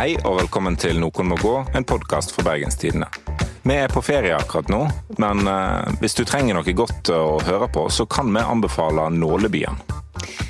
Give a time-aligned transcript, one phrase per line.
[0.00, 3.04] Hei og velkommen til Noen må gå, en podkast fra Bergenstidene.
[3.68, 4.78] Vi er på ferie akkurat nå,
[5.20, 9.76] men eh, hvis du trenger noe godt å høre på, så kan vi anbefale Nålebyen.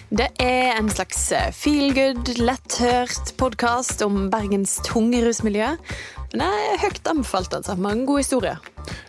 [0.06, 5.72] Det er en slags feelgood, feel good, letthørt podkast om Bergens tunge rusmiljø.
[6.30, 7.74] Men det er høyt anbefalt, altså.
[7.74, 8.62] Mange gode historier.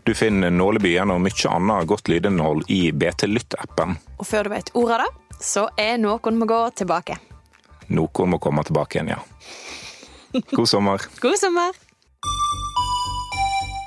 [0.09, 3.93] Du finner Nålebyen og mye annet godt lydinnhold i BT Lytt-appen.
[4.17, 7.21] Og før du vet ordet av det, så er Noen må gå tilbake.
[7.93, 9.21] Noen må komme tilbake igjen, ja.
[10.57, 10.97] God sommer.
[11.19, 11.71] God sommer!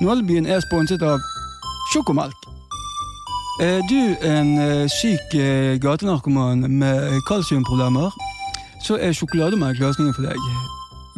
[0.00, 1.18] Nålebyen er sponset av
[1.92, 2.40] Sjokomelk.
[3.60, 8.10] Er du en eh, syk eh, gatenarkoman med kalsiumproblemer,
[8.84, 10.40] så er sjokolademelk løsningen for deg.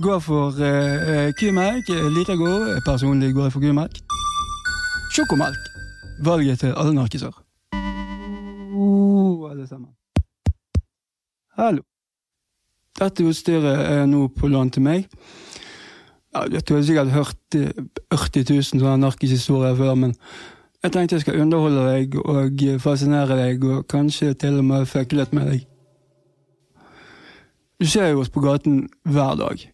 [0.05, 1.89] Gå for uh, kumelk.
[1.89, 2.83] Liker god.
[2.85, 3.97] Personlig går jeg for kumelk.
[5.17, 5.63] Sjokomelk.
[6.25, 7.33] Valget til alle narkiser.
[8.77, 9.89] Uh, alle sammen.
[11.57, 11.83] Hallo.
[12.97, 15.07] Dette utstyret er nå på lån til meg.
[16.33, 17.57] Ja, du har sikkert hørt
[18.13, 20.15] 40 000 sånne narkishistorier før, men
[20.85, 25.17] jeg tenkte jeg skal underholde deg og fascinere deg, og kanskje til og med fucke
[25.17, 25.65] litt med deg.
[27.81, 29.65] Du ser jo oss på gaten hver dag.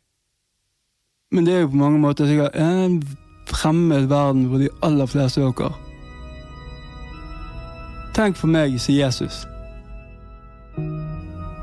[1.33, 2.98] Men det er jo på mange måter sikkert en
[3.47, 5.73] fremmed verden for de aller fleste dere
[8.12, 9.47] Tenk for meg, sier Jesus.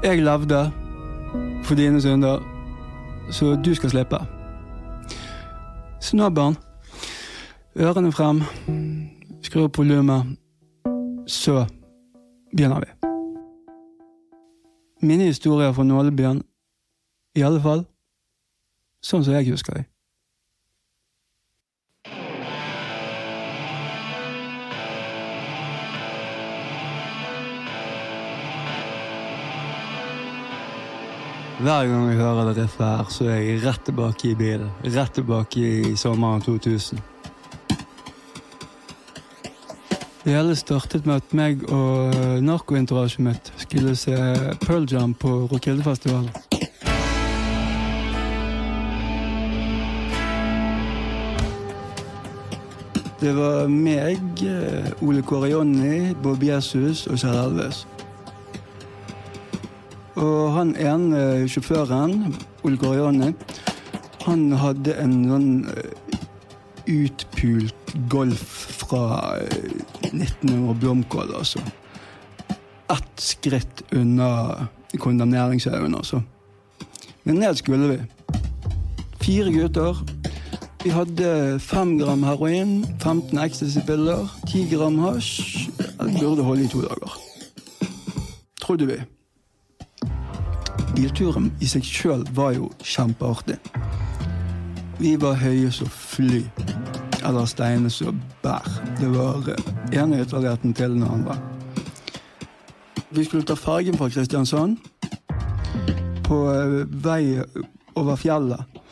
[0.02, 0.72] Jeg levde
[1.64, 2.40] for dine synder,
[3.32, 4.20] så du skal slippe.
[6.36, 6.56] Barn,
[7.76, 8.42] ørene frem,
[9.42, 10.38] skru opp volumet,
[11.28, 11.66] så
[12.56, 12.90] begynner vi.
[15.08, 16.44] Mine historier fra Nålebyen,
[17.36, 17.86] i alle fall
[19.06, 19.86] sånn som jeg husker dem.
[31.60, 34.70] Hver gang jeg hører det riffet her, så er jeg rett tilbake i bilen.
[34.96, 37.02] Rett tilbake i sommeren 2000.
[40.24, 42.16] Det hele startet med at meg og
[42.48, 44.16] narkoentourasjen mitt skulle se
[44.64, 46.32] Pearl Jam på Rockildefestivalen.
[53.20, 54.48] Det var meg,
[55.04, 57.84] Ole Kåre Jonny, Bob Jesus og Kjell Elves.
[60.20, 62.34] Og han ene sjåføren,
[62.68, 63.34] Ole Kåre
[64.26, 65.52] han hadde en sånn
[66.90, 68.50] utpult Golf
[68.82, 69.06] fra
[70.12, 71.62] 1900 blomkål, altså.
[72.92, 74.68] Ett skritt unna
[75.00, 76.22] kondemneringshaugen, altså.
[77.24, 78.00] Men ned skulle vi.
[79.24, 80.04] Fire gutter.
[80.84, 85.70] Vi hadde fem gram heroin, 15 ecstasy-piller, 10 gram hasj.
[86.00, 87.18] Det burde holde i to dager.
[88.62, 89.00] Trodde vi.
[91.00, 93.56] Bilturen i seg sjøl var jo kjempeartig.
[95.00, 96.42] Vi var høye som fly.
[97.24, 98.68] Eller steine som bær.
[99.00, 99.48] Det var
[99.96, 101.38] ene ytterligheten til den andre.
[103.16, 104.76] Vi skulle ta fergen fra Kristiansand.
[106.28, 106.42] På
[107.08, 107.40] vei
[107.96, 108.84] over fjellet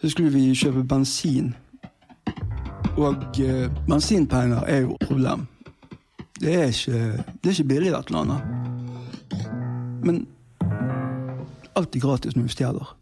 [0.00, 1.54] så skulle vi kjøpe bensin.
[2.98, 5.46] Og eh, bensinpenger er jo problem.
[6.40, 8.42] Det er ikke, det er ikke billig i dette landet.
[10.02, 10.24] Men
[11.80, 12.96] alt er gratis når du stjeler.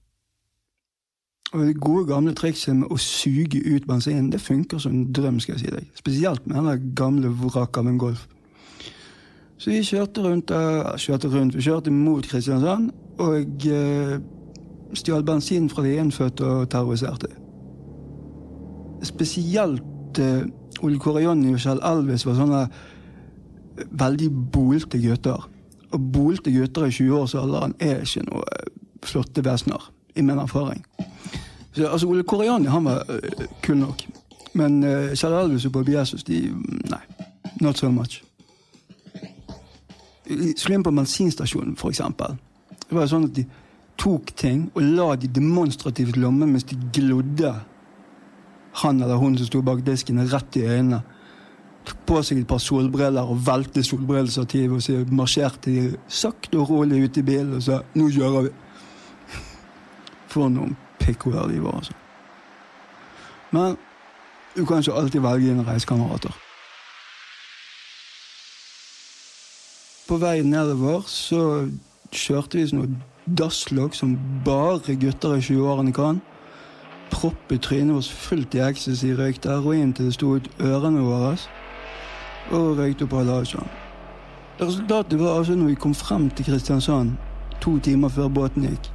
[1.53, 5.41] Og Det gode, gamle trikset med å suge ut bensinen det funker som en drøm.
[5.41, 5.87] skal jeg si deg.
[5.97, 8.27] Spesielt med den gamle vraket av en Golf.
[9.59, 14.21] Så vi kjørte rundt, uh, kjørte rundt, vi kjørte mot Kristiansand og eh,
[14.95, 17.27] stjal bensin fra de innfødte og terroriserte.
[19.03, 20.47] Spesielt eh,
[20.83, 22.62] Ole Kåre og Kjell Elvis var sånne
[23.91, 25.49] veldig bolte gutter.
[25.91, 28.45] Og bolte gutter i 20-årsalderen er ikke noe
[29.10, 30.84] flotte vesener, i min erfaring.
[31.72, 34.06] Så, altså, Ole Koreani han var uh, kul nok.
[34.58, 36.48] Men uh, Kjell Elvis og Bob Jesus, de
[36.91, 37.02] Nei.
[37.60, 38.22] Not so much.
[40.56, 42.36] Skulle inn på bensinstasjonen, for eksempel.
[42.88, 43.44] Det var sånn at de
[43.98, 47.53] tok ting og la de demonstrativt lomme mens de glodde
[48.83, 51.00] han eller hun som sto bak disken, rett i øynene.
[51.88, 56.71] Tok på seg et par solbriller og velte solbrillestativet og så marsjerte de sakte og
[56.71, 58.54] rolig ut i bilen og sa 'nå kjører vi'.
[60.28, 61.92] For noen pikkhoder de var, altså.
[63.51, 63.77] Men
[64.57, 66.34] du kan ikke alltid velge dine reisekamerater.
[70.09, 71.69] På vei nedover så
[72.13, 72.97] kjørte vi sånn
[73.39, 74.15] dasslokk som
[74.45, 76.21] bare gutter i 20-årene kan.
[77.13, 81.36] Proppet trynet vårt fullt i ecstasy, røykte heroin til det sto ut ørene våre.
[82.53, 83.69] Og røykte opp Halasjan.
[84.60, 87.13] Resultatet var altså når vi kom frem til Kristiansand
[87.60, 88.89] to timer før båten gikk,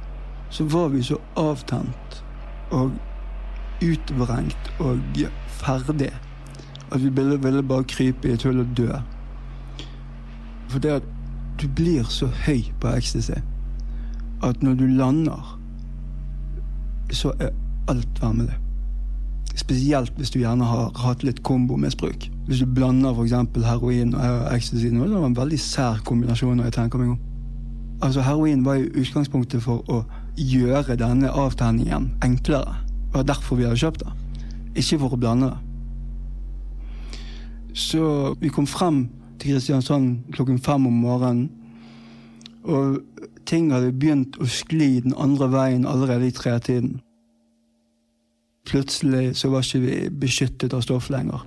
[0.50, 2.24] så var vi så avtent
[2.70, 2.92] og
[3.82, 5.00] utvrengt og
[5.46, 6.12] ferdig.
[6.92, 8.92] At vi ville, ville bare krype i et hull og dø.
[10.68, 11.10] For det at
[11.62, 13.40] du blir så høy på ecstasy
[14.42, 15.60] at når du lander,
[17.12, 17.48] så er
[17.88, 18.54] alt vemmelig.
[19.56, 22.30] Spesielt hvis du gjerne har hatt litt kombomisbruk.
[22.46, 23.32] Hvis du blander f.eks.
[23.66, 24.86] heroin og ecstasy.
[24.86, 26.56] Det er en veldig sær kombinasjon.
[26.56, 27.18] når jeg tenker meg om.
[28.02, 30.02] Altså Heroin var jo utgangspunktet for å
[30.36, 32.80] gjøre denne avtenningen enklere.
[33.10, 34.12] Det var derfor vi hadde kjøpt det.
[34.80, 35.60] Ikke for å blande det.
[37.74, 39.08] Så vi kom frem
[39.38, 41.50] til Kristiansand klokken fem om morgenen.
[42.64, 43.00] Og
[43.46, 47.00] ting hadde begynt å skli den andre veien allerede i tretiden.
[48.64, 51.42] Plutselig så var ikke vi beskyttet av stoff lenger.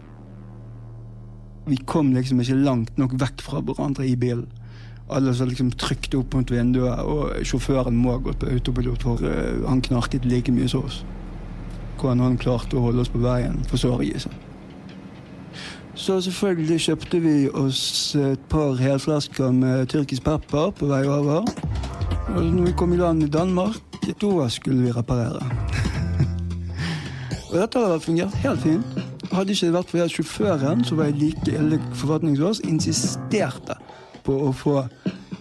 [1.68, 4.48] Vi kom liksom ikke langt nok vekk fra hverandre i bilen.
[5.10, 9.24] Alle så liksom trykte opp mot vinduet, og sjåføren må ha gått på autopilot, for
[9.24, 11.00] uh, han knarket like mye som oss.
[11.98, 14.36] Hvordan han klarte å holde oss på veien, forstår jeg seg
[15.98, 17.82] Så selvfølgelig kjøpte vi oss
[18.20, 21.48] et par helflasker med tyrkisk pepper på vei over.
[22.36, 23.80] Og når vi kom i land i Danmark,
[24.22, 25.42] da skulle vi reparere.
[27.50, 29.00] og dette hadde fungert helt fint.
[29.32, 31.80] Hadde ikke det vært for at sjåføren, som var like ille
[32.46, 33.80] oss insisterte
[34.28, 34.82] på å få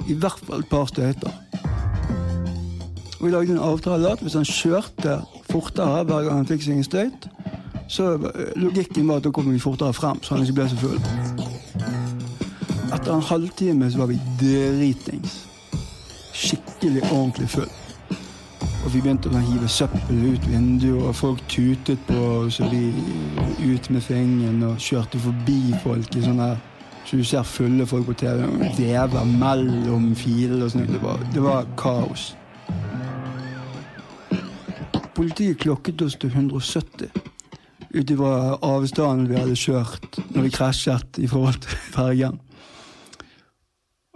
[0.07, 1.33] i hvert fall et par støyter.
[3.17, 6.79] Og vi lagde en avtale at hvis han kjørte fortere hver gang han fikk seg
[6.79, 7.29] en støyt,
[7.89, 8.17] så
[8.59, 11.01] logikken var at da kom vi fortere frem, så han ikke ble så full.
[12.95, 15.41] Etter en halvtime så var vi dritings.
[16.37, 17.73] Skikkelig ordentlig full.
[18.85, 22.93] Og vi begynte å hive søppel ut vinduet, og folk tutet på oss, og vi
[23.73, 26.53] ut med fingeren og kjørte forbi folk i sånne
[27.07, 28.43] så du ser fulle folk på TV
[28.79, 30.91] vever mellom filer og sånt.
[30.91, 32.35] Det det var kaos.
[35.15, 37.11] Politiet klokket oss til 170
[37.97, 42.41] ut ifra avstanden vi hadde kjørt når vi krasjet i forhold til fergen.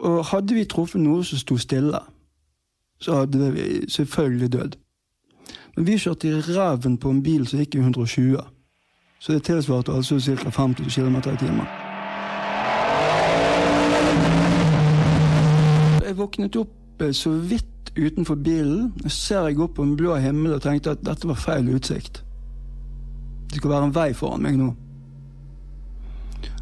[0.00, 2.00] Og hadde vi truffet noe som sto stille,
[3.00, 4.78] så hadde vi selvfølgelig dødd.
[5.76, 8.40] Men vi kjørte i ræven på en bil som gikk i 120.
[9.20, 10.50] Så det tilsvarte altså ca.
[10.50, 11.68] 50 km i timen.
[16.04, 17.66] Jeg våknet opp eh, så vidt
[17.96, 18.92] utenfor bilen.
[19.08, 22.22] Ser jeg opp på en blå himmel og tenkte at dette var feil utsikt.
[23.50, 24.74] Det skal være en vei foran meg nå.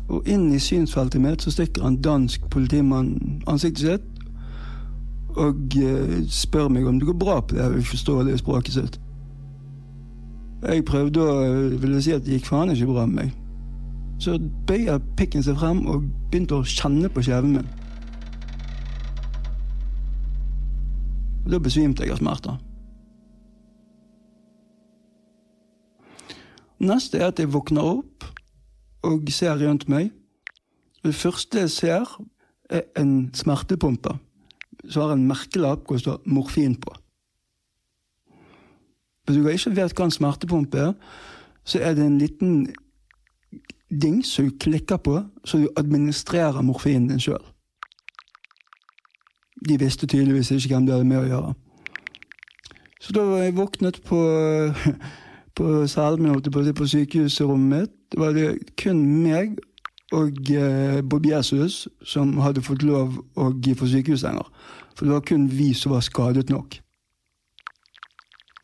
[0.09, 4.15] Og inn i synsfeltet mitt så stikker en dansk politimann ansiktet sitt
[5.39, 8.97] og uh, spør meg om det går bra på det uforståelige språket sitt.
[10.65, 11.35] Jeg prøvde å
[11.79, 13.37] ville si at det gikk faen ikke bra med meg.
[14.19, 17.69] Så bøyer pikken seg frem og begynte å kjenne på kjeven min.
[21.49, 22.59] Da besvimte jeg av smerter.
[26.79, 28.27] Neste er at jeg våkner opp
[29.09, 30.13] og ser rundt meg.
[31.03, 32.19] Det første jeg ser,
[32.69, 34.19] er en smertepumpe
[34.89, 36.93] som har en merkelapp hvor det står 'morfin' på.
[39.25, 40.93] Hvis du ikke vet hva en smertepumpe er,
[41.65, 42.75] så er det en liten
[43.91, 47.45] ding som du klikker på, så du administrerer morfinen din sjøl.
[49.65, 51.55] De visste tydeligvis ikke hvem de hadde med å gjøre.
[53.03, 54.21] Så da var jeg våknet på,
[55.57, 55.71] på
[56.19, 57.95] min, på, på sykehusrommet mitt.
[58.13, 58.51] Det var det
[58.81, 59.59] kun meg
[60.17, 64.47] og eh, Bob Jesus som hadde fått lov å få sykehussenger.
[64.97, 66.81] For det var kun vi som var skadet nok.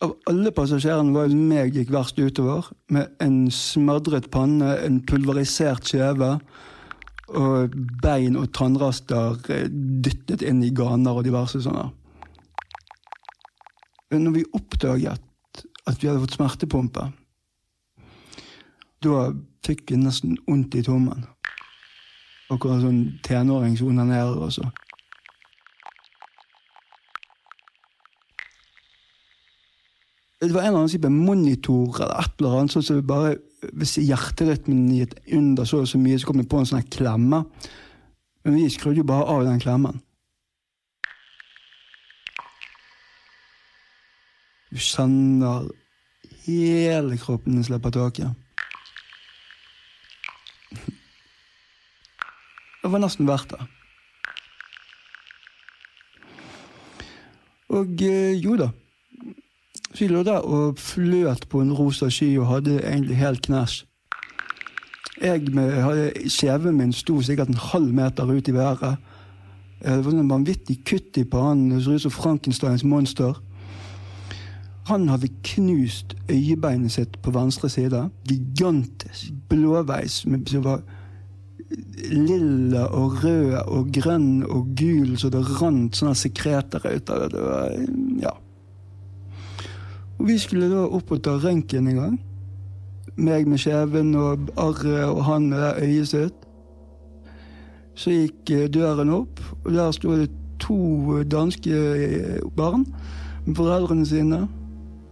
[0.05, 5.87] Av alle passasjerene var det meg gikk verst utover, med en smadret panne, en pulverisert
[5.89, 6.39] kjeve
[7.35, 9.67] og bein og tannraster eh,
[10.05, 11.91] dyttet inn i ganer og diverse sånne.
[14.14, 17.09] Når vi oppdaget at vi hadde fått smertepumpe,
[19.05, 19.25] da
[19.67, 21.26] fikk vi nesten vondt i tommen.
[22.53, 24.69] Akkurat sånn tenåring som onanerer og så.
[30.45, 33.38] Det var en eller annen type monitor eller et eller annet, sånn som bare
[33.73, 37.44] hvis hjerterytmen gikk under så og så mye, så kom det på en sånn klemme.
[38.44, 40.02] Men vi skrudde jo bare av den klemmen.
[44.75, 45.68] Du kjenner
[46.44, 48.35] hele kroppen din slipper taket.
[52.83, 53.64] Det var nesten verdt det.
[57.75, 58.68] Og eh, jo da.
[59.99, 63.85] Vi lå der og fløt på en rosa sky og hadde egentlig helt knæsj.
[65.23, 68.97] Jeg med, hadde Kjeven min sto sikkert en halv meter ut i været.
[69.85, 71.71] Det var en vanvittig kutt i pannen.
[71.71, 73.39] Det så ut som Frankensteins monster.
[74.87, 78.09] Han hadde knust øyebeinet sitt på venstre side.
[78.29, 79.31] Gigantisk.
[79.49, 80.83] Blåveis som var
[82.11, 87.31] lilla og rød og grønn og gul, så det rant sånne sekreter ut av det.
[87.33, 87.79] det var,
[88.23, 88.35] ja.
[90.18, 92.16] Og vi skulle da opp og ta røntgen en gang.
[93.16, 96.40] Meg med kjeven og arret og han med det øyet sitt.
[97.94, 102.87] Så gikk eh, døren opp, og der sto det to danske eh, barn
[103.47, 104.49] med foreldrene sine.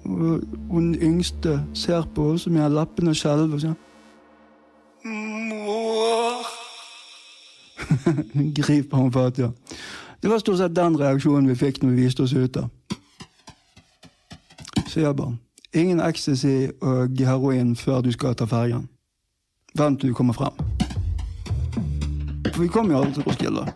[0.05, 3.77] Og hun yngste ser på oss med lappene skjelver og sier
[5.07, 6.49] Mor
[8.57, 9.53] Griper han fatt, ja.
[10.23, 12.59] Det var stort sett den reaksjonen vi fikk når vi viste oss ut.
[12.59, 12.67] Så
[14.95, 15.41] barn.
[15.75, 18.89] Ingen ecstasy og heroin før du skal ta fergen.
[19.75, 20.53] Vent til du kommer frem.
[22.53, 23.73] For vi kom jo aldri til Roskilde.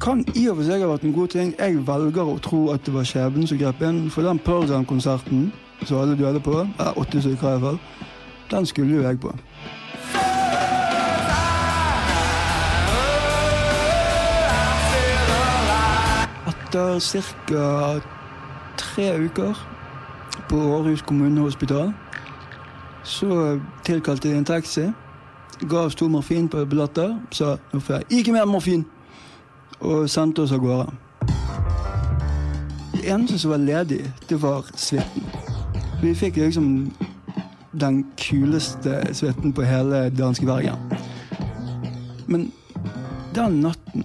[0.00, 1.54] Kan i og for seg ha vært en god ting.
[1.58, 4.06] Jeg velger å tro at det var skjebnen som grep inn.
[4.10, 5.52] For den Pearl Jam-konserten
[5.84, 7.78] som alle døde på, eller åtte stykker i hvert fall,
[8.50, 9.34] den skulle jo jeg på.
[16.48, 16.98] Etter
[17.50, 18.00] ca.
[18.76, 19.79] tre uker
[20.50, 21.92] på Århus kommunehospital
[23.04, 24.88] så tilkalte de en taxi.
[25.68, 27.18] Ga oss to morfin på billetter.
[27.30, 28.84] Sa nå får jeg ikke mer morfin!
[29.80, 30.90] Og sendte oss av gårde.
[32.92, 35.22] Det eneste som var ledig, det var suiten.
[36.02, 36.90] Vi fikk liksom
[37.80, 40.76] den kuleste suiten på hele danske Bergen.
[42.26, 42.52] Men
[43.34, 44.04] den natten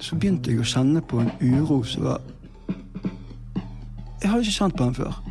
[0.00, 2.20] så begynte jeg å kjenne på en uro som var
[4.22, 5.24] Jeg hadde ikke kjent på den før.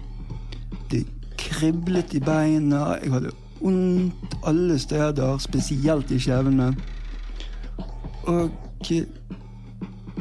[0.92, 1.06] Det
[1.38, 3.32] kriblet i beina, jeg hadde
[3.62, 6.76] vondt alle steder, spesielt i kjevene.
[8.24, 8.50] Og
[8.92, 9.08] et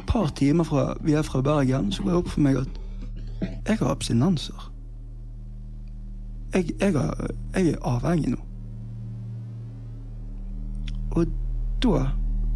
[0.08, 2.68] par timer fra vi er fra Bergen, så går det opp for meg at
[3.68, 4.72] jeg har abstinenser.
[6.54, 8.38] Jeg, jeg, har, jeg er avhengig nå.
[11.10, 11.26] Og
[11.82, 12.08] da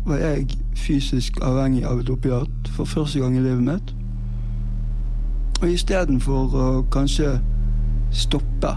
[0.07, 3.95] var jeg fysisk avhengig av et opiat for første gang i livet mitt.
[5.63, 7.37] Og istedenfor å kanskje
[8.11, 8.73] stoppe,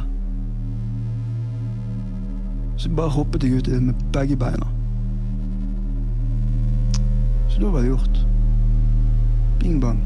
[2.78, 4.70] så bare hoppet jeg uti med begge beina.
[7.50, 8.22] Så da var det gjort.
[9.60, 10.02] Bing bang.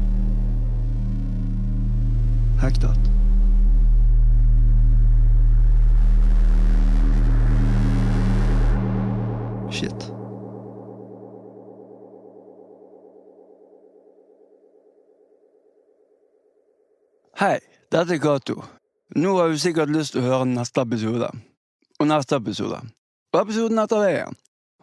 [2.62, 3.09] Hektet.
[17.40, 17.56] Hei,
[17.88, 18.58] dette er Cato.
[19.16, 21.30] Nå har du sikkert lyst til å høre neste episode.
[21.96, 22.82] Og neste episode.
[23.32, 24.36] Og episoden etter det igjen.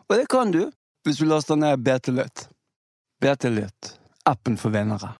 [0.08, 0.64] Og det kan du
[1.06, 2.48] hvis du laster ned BT Lytt.
[3.22, 3.92] BT Lytt.
[4.26, 5.12] Appen for vinnere.